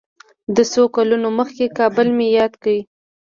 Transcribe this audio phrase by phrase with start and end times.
[0.55, 2.75] د څو کلونو مخکې کابل مې یاد کړ.